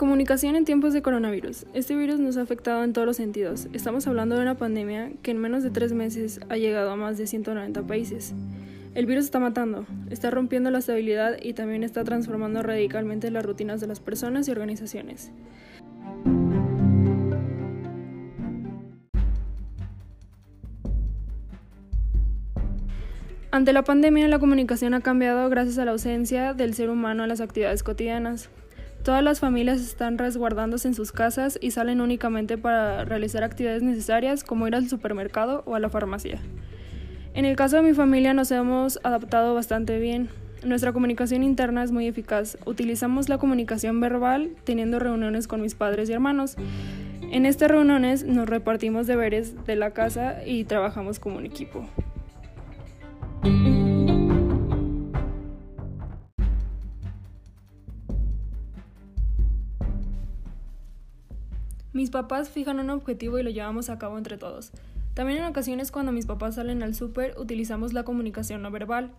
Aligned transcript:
Comunicación 0.00 0.56
en 0.56 0.64
tiempos 0.64 0.94
de 0.94 1.02
coronavirus. 1.02 1.66
Este 1.74 1.94
virus 1.94 2.18
nos 2.20 2.38
ha 2.38 2.40
afectado 2.40 2.82
en 2.84 2.94
todos 2.94 3.06
los 3.06 3.18
sentidos. 3.18 3.68
Estamos 3.74 4.06
hablando 4.06 4.34
de 4.34 4.40
una 4.40 4.54
pandemia 4.54 5.12
que 5.22 5.30
en 5.30 5.36
menos 5.36 5.62
de 5.62 5.68
tres 5.68 5.92
meses 5.92 6.40
ha 6.48 6.56
llegado 6.56 6.90
a 6.90 6.96
más 6.96 7.18
de 7.18 7.26
190 7.26 7.82
países. 7.82 8.32
El 8.94 9.04
virus 9.04 9.26
está 9.26 9.40
matando, 9.40 9.84
está 10.08 10.30
rompiendo 10.30 10.70
la 10.70 10.78
estabilidad 10.78 11.36
y 11.42 11.52
también 11.52 11.84
está 11.84 12.02
transformando 12.02 12.62
radicalmente 12.62 13.30
las 13.30 13.44
rutinas 13.44 13.82
de 13.82 13.88
las 13.88 14.00
personas 14.00 14.48
y 14.48 14.52
organizaciones. 14.52 15.32
Ante 23.50 23.74
la 23.74 23.84
pandemia, 23.84 24.28
la 24.28 24.38
comunicación 24.38 24.94
ha 24.94 25.02
cambiado 25.02 25.46
gracias 25.50 25.76
a 25.76 25.84
la 25.84 25.90
ausencia 25.90 26.54
del 26.54 26.72
ser 26.72 26.88
humano 26.88 27.24
en 27.24 27.28
las 27.28 27.42
actividades 27.42 27.82
cotidianas. 27.82 28.48
Todas 29.02 29.24
las 29.24 29.40
familias 29.40 29.80
están 29.80 30.18
resguardándose 30.18 30.86
en 30.86 30.94
sus 30.94 31.10
casas 31.10 31.58
y 31.62 31.70
salen 31.70 32.02
únicamente 32.02 32.58
para 32.58 33.04
realizar 33.06 33.42
actividades 33.42 33.82
necesarias 33.82 34.44
como 34.44 34.68
ir 34.68 34.74
al 34.74 34.88
supermercado 34.88 35.62
o 35.64 35.74
a 35.74 35.80
la 35.80 35.88
farmacia. 35.88 36.38
En 37.32 37.46
el 37.46 37.56
caso 37.56 37.76
de 37.76 37.82
mi 37.82 37.94
familia 37.94 38.34
nos 38.34 38.50
hemos 38.50 39.00
adaptado 39.02 39.54
bastante 39.54 39.98
bien. 39.98 40.28
Nuestra 40.64 40.92
comunicación 40.92 41.42
interna 41.42 41.82
es 41.82 41.92
muy 41.92 42.06
eficaz. 42.08 42.58
Utilizamos 42.66 43.30
la 43.30 43.38
comunicación 43.38 44.00
verbal 44.00 44.50
teniendo 44.64 44.98
reuniones 44.98 45.48
con 45.48 45.62
mis 45.62 45.74
padres 45.74 46.10
y 46.10 46.12
hermanos. 46.12 46.56
En 47.30 47.46
estas 47.46 47.70
reuniones 47.70 48.24
nos 48.24 48.48
repartimos 48.48 49.06
deberes 49.06 49.64
de 49.64 49.76
la 49.76 49.92
casa 49.92 50.44
y 50.44 50.64
trabajamos 50.64 51.18
como 51.18 51.38
un 51.38 51.46
equipo. 51.46 51.86
Mis 61.92 62.10
papás 62.10 62.50
fijan 62.50 62.78
un 62.78 62.88
objetivo 62.90 63.38
y 63.38 63.42
lo 63.42 63.50
llevamos 63.50 63.90
a 63.90 63.98
cabo 63.98 64.16
entre 64.16 64.38
todos. 64.38 64.70
También 65.14 65.40
en 65.40 65.46
ocasiones 65.46 65.90
cuando 65.90 66.12
mis 66.12 66.24
papás 66.24 66.54
salen 66.54 66.84
al 66.84 66.94
súper 66.94 67.34
utilizamos 67.36 67.92
la 67.92 68.04
comunicación 68.04 68.62
no 68.62 68.70
verbal 68.70 69.10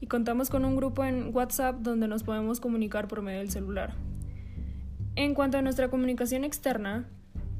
y 0.00 0.06
contamos 0.06 0.48
con 0.48 0.64
un 0.64 0.76
grupo 0.76 1.04
en 1.04 1.34
WhatsApp 1.34 1.80
donde 1.80 2.06
nos 2.06 2.22
podemos 2.22 2.60
comunicar 2.60 3.08
por 3.08 3.20
medio 3.20 3.40
del 3.40 3.50
celular. 3.50 3.94
En 5.16 5.34
cuanto 5.34 5.58
a 5.58 5.62
nuestra 5.62 5.90
comunicación 5.90 6.44
externa, 6.44 7.08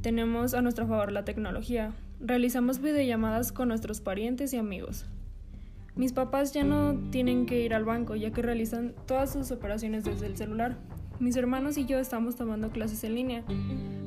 tenemos 0.03 0.55
a 0.55 0.63
nuestro 0.63 0.87
favor 0.87 1.11
la 1.11 1.25
tecnología. 1.25 1.93
Realizamos 2.21 2.81
videollamadas 2.81 3.51
con 3.51 3.69
nuestros 3.69 4.01
parientes 4.01 4.53
y 4.53 4.57
amigos. 4.57 5.05
Mis 5.97 6.13
papás 6.13 6.53
ya 6.53 6.63
no 6.63 6.95
tienen 7.11 7.45
que 7.45 7.61
ir 7.61 7.75
al 7.75 7.85
banco 7.85 8.15
ya 8.15 8.31
que 8.31 8.41
realizan 8.41 8.95
todas 9.07 9.33
sus 9.33 9.51
operaciones 9.51 10.05
desde 10.05 10.27
el 10.27 10.37
celular. 10.37 10.79
Mis 11.19 11.35
hermanos 11.35 11.77
y 11.77 11.87
yo 11.87 11.99
estamos 11.99 12.37
tomando 12.37 12.71
clases 12.71 13.03
en 13.03 13.17
línea 13.17 13.45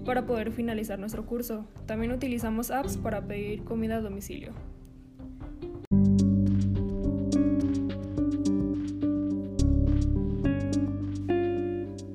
para 0.03 0.25
poder 0.25 0.51
finalizar 0.51 0.99
nuestro 0.99 1.25
curso. 1.25 1.65
También 1.85 2.11
utilizamos 2.11 2.71
apps 2.71 2.97
para 2.97 3.21
pedir 3.21 3.63
comida 3.63 3.97
a 3.97 4.01
domicilio. 4.01 4.53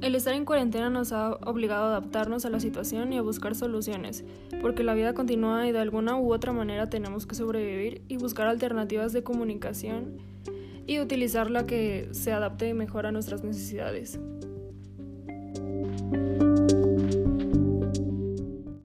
El 0.08 0.14
estar 0.14 0.32
en 0.32 0.46
cuarentena 0.46 0.88
nos 0.88 1.12
ha 1.12 1.32
obligado 1.32 1.84
a 1.84 1.88
adaptarnos 1.88 2.46
a 2.46 2.48
la 2.50 2.60
situación 2.60 3.12
y 3.12 3.18
a 3.18 3.22
buscar 3.22 3.54
soluciones, 3.54 4.24
porque 4.62 4.82
la 4.82 4.94
vida 4.94 5.12
continúa 5.12 5.68
y 5.68 5.72
de 5.72 5.80
alguna 5.80 6.16
u 6.16 6.32
otra 6.32 6.54
manera 6.54 6.88
tenemos 6.88 7.26
que 7.26 7.34
sobrevivir 7.34 8.00
y 8.08 8.16
buscar 8.16 8.46
alternativas 8.46 9.12
de 9.12 9.22
comunicación 9.22 10.16
y 10.86 11.00
utilizar 11.00 11.50
la 11.50 11.66
que 11.66 12.08
se 12.12 12.32
adapte 12.32 12.72
mejor 12.72 13.04
a 13.04 13.12
nuestras 13.12 13.44
necesidades. 13.44 14.18